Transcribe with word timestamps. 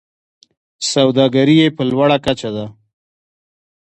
سوداګري 0.93 1.55
یې 1.61 1.67
په 1.75 1.83
لوړه 1.91 2.17
کچه 2.25 2.49
ده. 2.55 2.65